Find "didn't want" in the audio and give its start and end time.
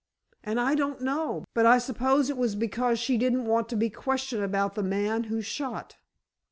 3.19-3.69